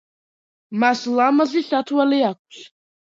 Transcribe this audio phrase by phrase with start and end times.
[0.83, 2.65] მას ლამაზი სათვალე აქვს.